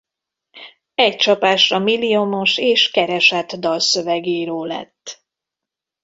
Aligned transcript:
Egy 0.95 1.15
csapásra 1.15 1.79
milliomos 1.79 2.57
és 2.57 2.91
keresett 2.91 3.51
dalszövegíró 3.53 4.65
lett. 4.65 5.25